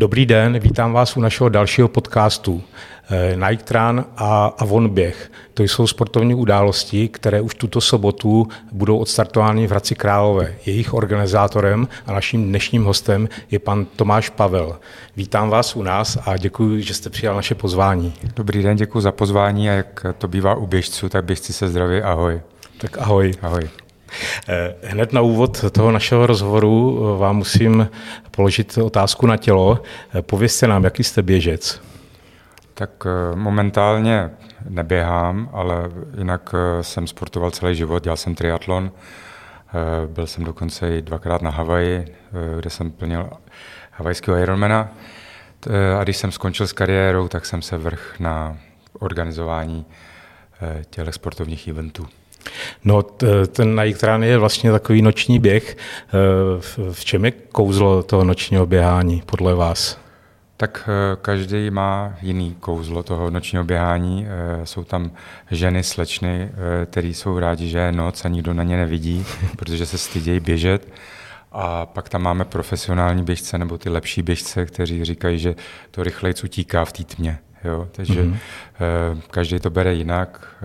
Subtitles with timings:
[0.00, 2.62] Dobrý den, vítám vás u našeho dalšího podcastu.
[3.10, 5.32] Eh, Nike Run a Avon Běh.
[5.54, 10.54] To jsou sportovní události, které už tuto sobotu budou odstartovány v Hradci Králové.
[10.66, 14.78] Jejich organizátorem a naším dnešním hostem je pan Tomáš Pavel.
[15.16, 18.12] Vítám vás u nás a děkuji, že jste přijal naše pozvání.
[18.36, 22.02] Dobrý den, děkuji za pozvání a jak to bývá u běžců, tak běžci se zdraví,
[22.02, 22.40] ahoj.
[22.78, 23.32] Tak ahoj.
[23.42, 23.68] Ahoj.
[24.48, 27.88] Eh, hned na úvod toho našeho rozhovoru eh, vám musím
[28.30, 29.82] položit otázku na tělo.
[30.14, 31.80] Eh, povězte nám, jaký jste běžec?
[32.74, 34.30] Tak momentálně
[34.68, 38.92] neběhám, ale jinak jsem sportoval celý život, dělal jsem triatlon,
[40.06, 42.04] byl jsem dokonce i dvakrát na Havaji,
[42.56, 43.30] kde jsem plnil
[43.90, 44.88] havajského Ironmana.
[45.98, 48.56] A když jsem skončil s kariérou, tak jsem se vrch na
[48.98, 49.86] organizování
[50.90, 52.06] těch sportovních eventů.
[52.84, 53.02] No,
[53.46, 55.76] ten Nike Run je vlastně takový noční běh.
[55.76, 56.12] Eh,
[56.92, 59.98] v čem je kouzlo toho nočního běhání podle vás?
[60.56, 64.26] Tak eh, každý má jiný kouzlo toho nočního běhání.
[64.26, 65.10] Eh, jsou tam
[65.50, 66.50] ženy, slečny,
[66.90, 69.26] které jsou rádi, že je noc a nikdo na ně nevidí,
[69.56, 70.88] protože se stydějí běžet.
[71.52, 75.54] A pak tam máme profesionální běžce nebo ty lepší běžce, kteří říkají, že
[75.90, 77.38] to rychleji utíká v té tmě.
[77.64, 77.88] Jo?
[77.92, 78.36] Takže mm-hmm.
[79.30, 80.56] každý to bere jinak.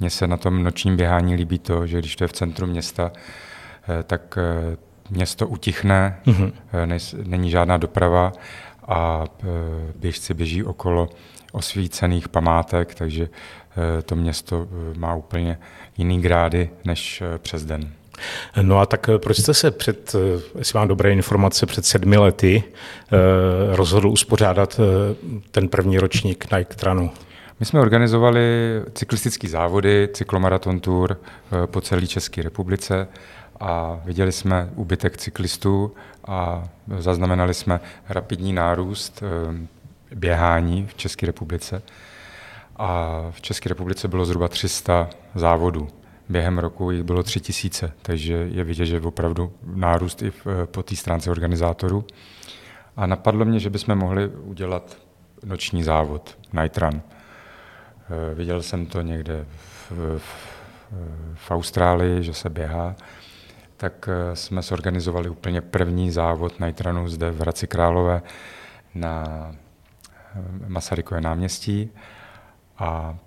[0.00, 3.12] Mně se na tom nočním běhání líbí to, že když to je v centru města,
[3.88, 4.76] eh, tak eh,
[5.10, 6.52] město utichne, mm-hmm.
[7.26, 8.32] není žádná doprava
[8.88, 9.24] a
[9.96, 11.08] běžci běží okolo
[11.52, 13.28] osvícených památek, takže
[14.04, 15.58] to město má úplně
[15.98, 17.92] jiný grády než přes den.
[18.62, 20.16] No a tak proč jste se před,
[20.58, 22.62] jestli mám dobré informace, před sedmi lety
[23.70, 24.80] rozhodl uspořádat
[25.50, 27.10] ten první ročník Nike Tranu?
[27.60, 28.40] My jsme organizovali
[28.94, 33.08] cyklistické závody, cyklomaraton tour eh, po celé České republice
[33.60, 35.94] a viděli jsme úbytek cyklistů
[36.26, 36.64] a
[36.98, 39.66] zaznamenali jsme rapidní nárůst eh,
[40.14, 41.82] běhání v České republice.
[42.76, 45.88] A v České republice bylo zhruba 300 závodů.
[46.28, 50.96] Během roku jich bylo 3000, takže je vidět, že opravdu nárůst i eh, po té
[50.96, 52.04] stránce organizátorů.
[52.96, 54.96] A napadlo mě, že bychom mohli udělat
[55.44, 57.02] noční závod, Night Run.
[58.10, 59.46] Eh, viděl jsem to někde
[59.90, 60.22] v, v,
[61.34, 62.96] v Austrálii, že se běhá,
[63.76, 68.22] tak eh, jsme zorganizovali úplně první závod Nightrunu zde v Hradci Králové
[68.94, 71.90] na eh, Masarykové náměstí
[72.78, 73.18] a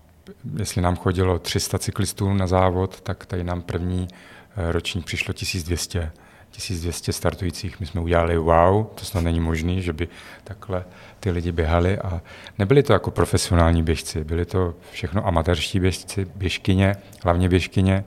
[0.60, 4.08] jestli nám chodilo 300 cyklistů na závod, tak tady nám první
[4.56, 6.12] ročník přišlo 1200.
[6.54, 7.80] 1200 startujících.
[7.80, 10.08] My jsme udělali wow, to snad není možné, že by
[10.44, 10.86] takhle
[11.20, 12.22] ty lidi běhali a
[12.60, 18.04] nebyli to jako profesionální běžci, byli to všechno amatérští běžci, běžkyně, hlavně běžkyně,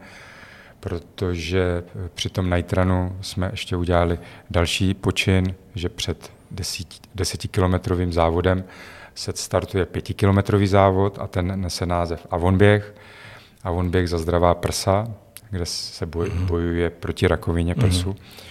[0.80, 1.82] protože
[2.14, 4.18] při tom Nightrunu jsme ještě udělali
[4.50, 6.32] další počin, že před
[7.14, 8.64] desetikilometrovým závodem
[9.14, 12.94] se startuje pětikilometrový závod a ten nese název Avonběh.
[13.64, 15.08] Avonběh za zdravá prsa,
[15.56, 16.46] kde se boj, mhm.
[16.46, 17.88] bojuje proti rakovině mhm.
[17.88, 18.46] prsu, mm-hmm.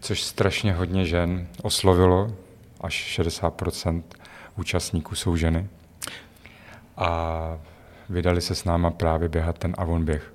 [0.00, 2.34] což strašně hodně žen oslovilo,
[2.80, 4.02] až 60%
[4.56, 5.68] účastníků jsou ženy.
[6.96, 7.58] A
[8.08, 10.32] vydali se s náma právě běhat ten Avon běh.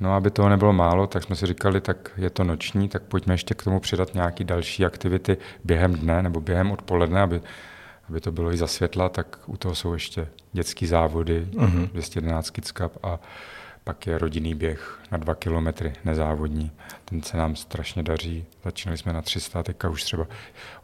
[0.00, 3.34] No aby toho nebylo málo, tak jsme si říkali, tak je to noční, tak pojďme
[3.34, 7.40] ještě k tomu přidat nějaké další aktivity během dne nebo během odpoledne, aby,
[8.08, 11.88] aby to bylo i za světla, tak u toho jsou ještě dětské závody, uh-huh.
[11.92, 13.18] 211 Kids Cup a
[13.88, 16.70] pak je rodinný běh na dva kilometry, nezávodní.
[17.04, 18.44] Ten se nám strašně daří.
[18.64, 20.26] Začínali jsme na 300, teďka už třeba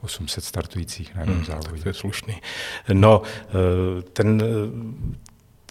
[0.02, 1.82] 800 startujících na jednom hmm, závodě.
[1.82, 2.34] To je slušný.
[2.92, 4.46] No, eh, ten eh,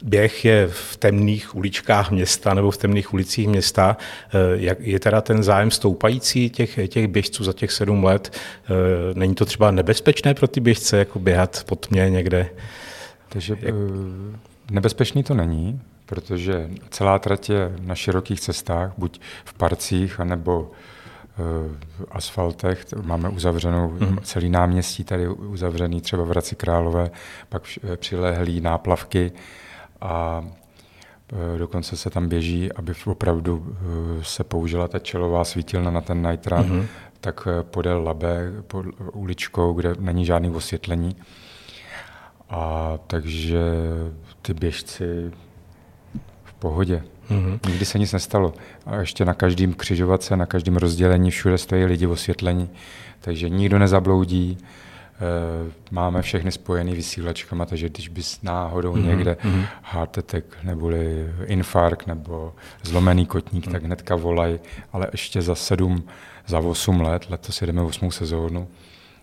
[0.04, 3.98] běh je v temných uličkách města nebo v temných ulicích města.
[4.28, 8.38] Eh, jak je teda ten zájem stoupající těch, těch běžců za těch sedm let?
[9.14, 12.50] Není to třeba nebezpečné pro ty běžce, jako běhat pod mě někde?
[13.30, 13.76] Takže jak...
[14.72, 15.82] nebezpečný to není,
[16.14, 20.72] protože celá trať je na širokých cestách, buď v parcích, anebo
[21.38, 22.86] v eh, asfaltech.
[23.02, 24.18] Máme uzavřenou mm.
[24.24, 27.12] celý náměstí, tady uzavřený třeba v Hradci Králové,
[27.50, 29.32] pak eh, přilehlý náplavky
[30.02, 30.46] a
[31.34, 33.76] eh, dokonce se tam běží, aby opravdu
[34.22, 36.86] se použila ta čelová svítilna na ten night run, mm-hmm.
[37.22, 41.16] tak podél Labe, pod uličkou, kde není žádný osvětlení.
[42.50, 43.62] A takže
[44.42, 45.32] ty běžci
[46.64, 47.04] pohodě.
[47.30, 47.60] Mm-hmm.
[47.68, 48.54] Nikdy se nic nestalo.
[48.86, 52.70] A ještě na každém křižovatce, na každém rozdělení všude stojí lidi osvětlení,
[53.22, 54.58] takže nikdo nezabloudí.
[54.58, 59.08] Eh, máme všechny spojený vysílačkama, takže když bys náhodou mm-hmm.
[59.08, 59.66] někde mm-hmm.
[60.02, 63.72] attack, neboli infarkt, nebo zlomený kotník, mm-hmm.
[63.72, 64.60] tak hnedka volaj,
[64.94, 66.04] ale ještě za sedm,
[66.48, 68.68] za osm let, letos jedeme osmou sezónu,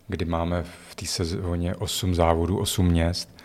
[0.09, 3.40] kdy máme v té sezóně 8 závodů, 8 měst,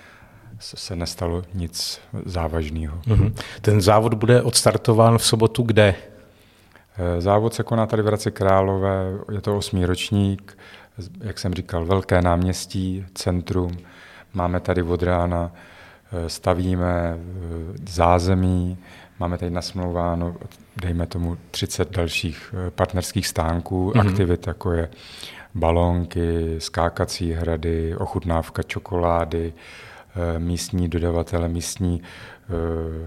[0.60, 3.02] se nestalo nic závažného.
[3.08, 3.34] Mm-hmm.
[3.62, 5.96] Ten závod bude odstartován v sobotu kde?
[6.98, 10.58] Eh, závod se koná tady v Hradci Králové, je to osmý ročník,
[11.24, 13.78] jak jsem říkal, velké náměstí, centrum.
[14.34, 15.52] Máme tady od rána,
[16.12, 17.18] eh, stavíme eh,
[17.90, 18.78] zázemí,
[19.20, 20.36] máme tady nasmlouváno,
[20.78, 24.10] dejme tomu, 30 dalších partnerských stánků, mm-hmm.
[24.10, 24.90] aktivit, jako je
[25.56, 29.54] balónky, skákací hrady, ochutnávka čokolády,
[30.38, 32.02] místní dodavatele, místní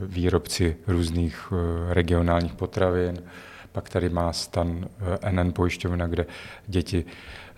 [0.03, 1.53] výrobci různých
[1.89, 3.23] regionálních potravin,
[3.73, 4.89] pak tady má stan
[5.23, 6.27] eh, NN pojišťovna, kde
[6.67, 7.05] děti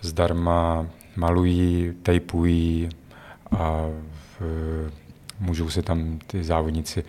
[0.00, 0.86] zdarma
[1.16, 2.88] malují, tejpují
[3.58, 3.86] a
[5.40, 7.04] můžou se tam ty závodníci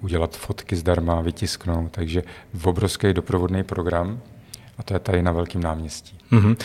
[0.00, 1.92] udělat fotky zdarma, vytisknout.
[1.92, 2.22] Takže
[2.64, 4.20] obrovský doprovodný program
[4.80, 6.18] a to je tady na Velkém náměstí.
[6.32, 6.56] Mm-hmm.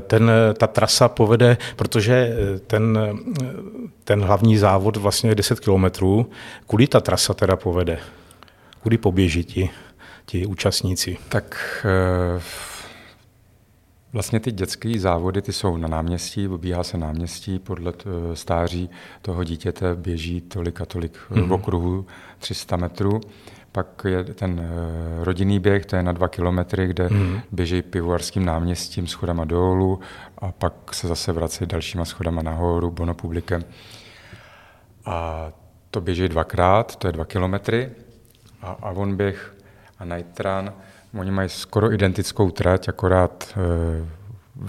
[0.00, 2.98] Ten, ta trasa povede, protože eh, ten,
[4.04, 6.30] ten hlavní závod vlastně je 10 kilometrů.
[6.66, 7.98] Kudy ta trasa teda povede?
[8.82, 9.70] Kudy poběží ti?
[10.26, 11.16] ti účastníci?
[11.28, 12.42] Tak eh,
[14.12, 17.92] Vlastně ty dětské závody, ty jsou na náměstí, obíhá se náměstí, podle
[18.34, 18.90] stáří
[19.22, 21.48] toho dítěte běží tolik a tolik mm-hmm.
[21.48, 22.06] v okruhu
[22.38, 23.20] 300 metrů.
[23.72, 27.40] Pak je ten eh, rodinný běh, to je na dva kilometry, kde mm-hmm.
[27.52, 30.00] běží pivovarským náměstím schodama dolů
[30.38, 33.64] a pak se zase vrací dalšíma schodama nahoru, bonopublikem.
[35.04, 35.48] A
[35.90, 37.90] to běží dvakrát, to je dva kilometry.
[38.62, 39.54] A Avon běh
[39.98, 40.72] a Night Run.
[41.20, 43.54] Oni mají skoro identickou trať, akorát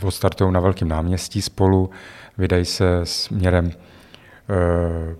[0.01, 1.89] e, odstartují na velkém náměstí spolu,
[2.37, 5.15] vydají se směrem e,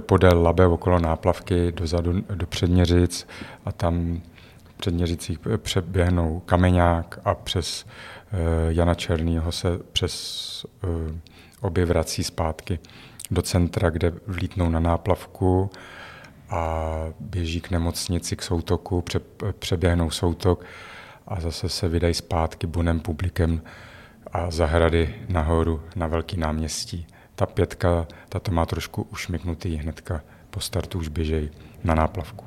[0.00, 3.26] podél Labe okolo náplavky dozadu do Předměřic
[3.64, 4.22] a tam
[4.64, 7.86] v Předměřicích přeběhnou Kameňák a přes
[8.32, 8.36] e,
[8.72, 10.86] Jana Černýho se přes e,
[11.60, 12.78] obě vrací zpátky
[13.30, 15.70] do centra, kde vlítnou na náplavku
[16.50, 16.88] a
[17.20, 19.20] běží k nemocnici, k soutoku, pře,
[19.58, 20.64] přeběhnou soutok
[21.28, 23.62] a zase se vydají zpátky bunem publikem
[24.32, 27.06] a zahrady nahoru na velký náměstí.
[27.34, 30.20] Ta pětka, ta to má trošku ušmyknutý hnedka
[30.50, 31.50] po startu už běžej
[31.84, 32.44] na náplavku.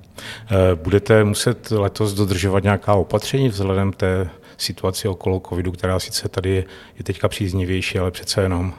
[0.52, 6.50] Eh, budete muset letos dodržovat nějaká opatření vzhledem té situaci okolo covidu, která sice tady
[6.50, 6.66] je,
[6.98, 8.74] je teďka příznivější, ale přece jenom.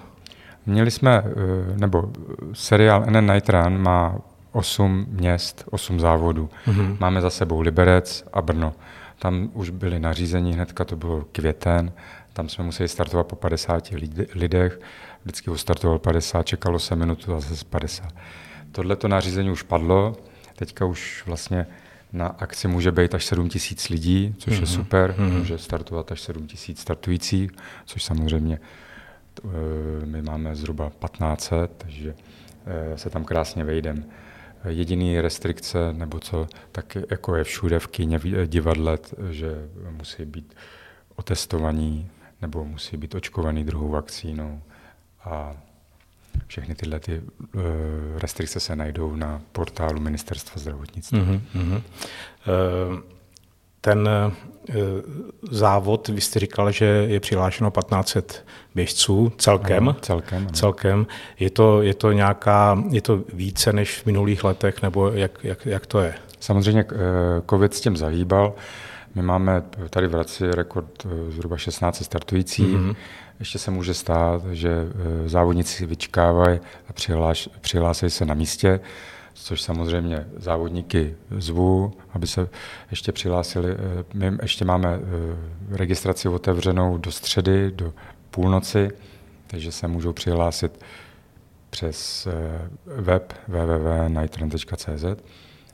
[0.67, 2.11] Měli jsme, eh, nebo
[2.53, 4.19] seriál NN Night Run má
[4.53, 6.51] osm měst, osm závodů.
[6.67, 6.97] Mm-hmm.
[7.01, 8.75] Máme za sebou Liberec a Brno.
[9.19, 11.93] Tam už byly nařízení, hnedka to bylo květen,
[12.39, 13.89] tam jsme museli startovat po 50
[14.35, 14.81] lidech,
[15.25, 18.15] vždycky ho startoval 50, čekalo se minutu a zase 50.
[18.73, 20.17] Tohle to nařízení už padlo,
[20.57, 21.67] teďka už vlastně
[22.13, 24.57] na akci může být až 7 tisíc lidí, což mm-hmm.
[24.57, 24.75] je mhm.
[24.75, 25.39] super, mm-hmm.
[25.39, 27.51] může startovat až 7 tisíc startujících,
[27.85, 28.59] což samozřejmě
[29.45, 32.15] eh, my máme zhruba 1500, takže
[32.67, 34.03] eh, se tam krásně vejdeme
[34.69, 38.99] jediný restrikce, nebo co, tak jako je všude v kyně, divadle,
[39.31, 40.55] že musí být
[41.17, 42.11] otestovaní
[42.43, 44.63] nebo musí být očkovaný druhou vakcínou
[45.25, 45.57] a
[46.47, 47.63] všechny tyhle ty uh,
[48.17, 51.19] restrikce se najdou na portálu Ministerstva zdravotnictví.
[51.19, 51.83] Mm-hmm.
[53.81, 54.33] Ten uh,
[55.51, 59.89] závod, vy jste říkal, že je přihlášeno 1500 běžců celkem.
[59.89, 60.51] Ano, celkem, ano.
[60.51, 61.07] celkem.
[61.39, 65.67] Je, to, je to nějaká, je to více než v minulých letech, nebo jak, jak,
[65.67, 66.15] jak to je?
[66.41, 66.97] Samozřejmě eh,
[67.51, 68.55] COVID s tím zahýbal.
[69.15, 72.77] My máme tady v Hradci rekord eh, zhruba 16 startujících.
[72.77, 72.97] Mm-hmm.
[73.39, 78.81] Ještě se může stát, že eh, závodníci vyčkávají a přihlás, přihlásí se na místě,
[79.35, 82.49] což samozřejmě závodníky zvu, aby se
[82.91, 83.77] ještě přihlásili.
[84.15, 85.01] My ještě máme
[85.71, 87.93] registraci otevřenou do středy, do
[88.31, 88.91] půlnoci,
[89.47, 90.81] takže se můžou přihlásit
[91.71, 95.05] přes eh, web www.nightrun.cz.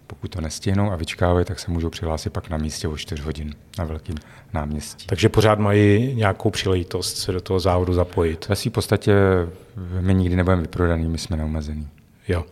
[0.06, 3.54] Pokud to nestihnou a vyčkávají, tak se můžou přihlásit pak na místě o 4 hodin
[3.78, 4.16] na velkým
[4.52, 5.06] náměstí.
[5.06, 8.48] Takže pořád mají nějakou příležitost se do toho závodu zapojit.
[8.48, 9.14] Ve v podstatě
[10.00, 11.88] my nikdy nebudeme vyprodaný, my jsme neomezený.
[12.28, 12.44] Jo.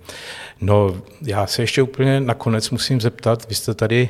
[0.61, 4.09] No, já se ještě úplně nakonec musím zeptat, vy jste tady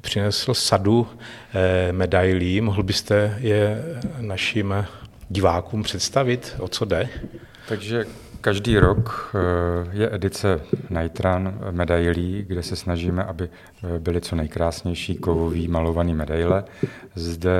[0.00, 1.08] přinesl sadu
[1.54, 3.84] eh, medailí, mohl byste je
[4.20, 4.74] našim
[5.28, 7.08] divákům představit, o co jde?
[7.68, 8.04] Takže
[8.40, 15.14] každý rok eh, je edice Nitran medailí, kde se snažíme, aby eh, byly co nejkrásnější
[15.16, 16.64] kovový malovaný medaile.
[17.14, 17.50] Zde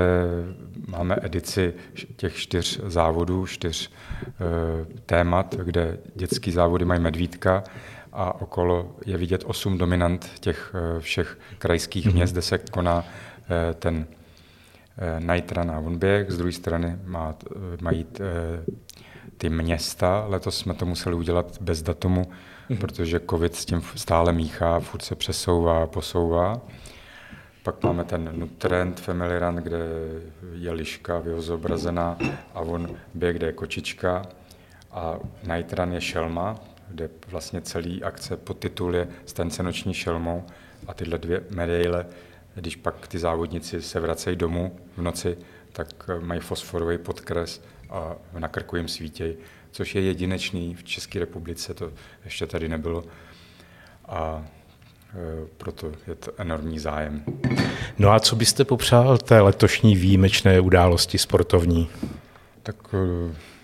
[0.87, 1.73] máme edici
[2.15, 7.63] těch čtyř závodů, čtyř eh, témat, kde dětský závody mají medvídka
[8.13, 12.13] a okolo je vidět osm dominant těch všech krajských mm-hmm.
[12.13, 13.05] měst, kde se koná
[13.79, 14.05] ten
[15.19, 17.35] Nitran a Vonběh, z druhé strany má,
[17.81, 18.05] mají
[19.41, 20.25] ty města.
[20.27, 22.77] Letos jsme to museli udělat bez datumu, mm-hmm.
[22.79, 26.61] protože covid s tím stále míchá, furt se přesouvá, posouvá.
[27.63, 29.79] Pak máme ten Nutrend Family Run, kde
[30.53, 32.17] je liška vyhozobrazená
[32.53, 34.25] a on běh, kde je kočička.
[34.91, 35.19] A
[35.55, 40.43] Night Run je šelma, kde vlastně celý akce podtitul je Stance noční šelmou
[40.87, 42.05] a tyhle dvě medaile,
[42.55, 45.37] když pak ty závodníci se vracejí domů v noci,
[45.73, 49.37] tak mají fosforový podkres a na krku jim svítěj,
[49.71, 51.91] což je jedinečný v České republice, to
[52.25, 53.03] ještě tady nebylo.
[54.05, 54.45] A
[55.13, 57.23] e, proto je to enormní zájem.
[57.97, 61.89] No a co byste popřál té letošní výjimečné události sportovní?
[62.63, 62.97] Tak e,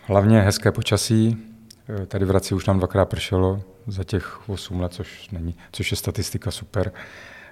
[0.04, 1.38] hlavně hezké počasí.
[2.08, 5.98] Tady v Hradci už nám dvakrát pršelo za těch 8 let, což, není, což je
[5.98, 6.92] statistika super.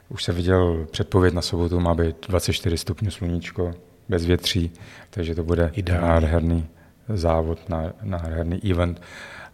[0.09, 3.73] Už se viděl předpověď na sobotu, má být 24 stupňů sluníčko,
[4.09, 4.71] bez větří,
[5.09, 6.07] takže to bude Ideální.
[6.07, 6.67] nádherný
[7.09, 7.59] závod,
[8.03, 9.01] nádherný event,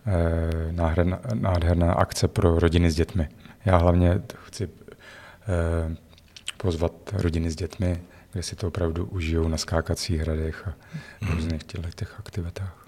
[0.05, 3.29] eh, nádherná, nádherná akce pro rodiny s dětmi.
[3.65, 5.95] Já hlavně chci eh,
[6.57, 10.73] pozvat rodiny s dětmi, kde si to opravdu užijou na skákacích hradech a
[11.21, 11.35] mhm.
[11.35, 11.63] různých
[11.95, 12.81] těch aktivitách.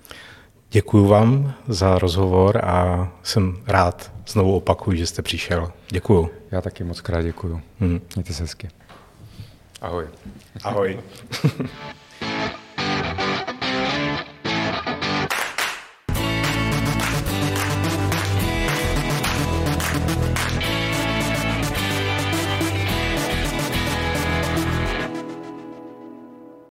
[0.71, 5.71] Děkuji vám za rozhovor a jsem rád, znovu opakuju, že jste přišel.
[5.89, 6.29] Děkuji.
[6.51, 7.61] Já taky moc krát děkuji.
[7.79, 8.01] Hmm.
[8.15, 8.69] Mějte se hezky.
[9.83, 10.07] Ahoj.
[10.63, 10.95] Ahoj.